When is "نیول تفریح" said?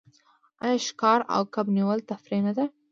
1.77-2.41